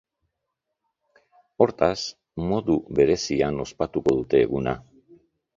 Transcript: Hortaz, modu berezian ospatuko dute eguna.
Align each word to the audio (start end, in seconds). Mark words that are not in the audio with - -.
Hortaz, 1.65 1.99
modu 2.53 2.79
berezian 3.01 3.63
ospatuko 3.67 4.17
dute 4.23 4.45
eguna. 4.49 4.79